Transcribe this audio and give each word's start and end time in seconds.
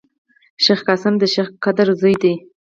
شېخ 0.63 0.81
قاسم 0.87 1.13
دشېخ 1.23 1.47
قدر 1.63 1.87
زوی 2.01 2.15
دﺉ. 2.21 2.33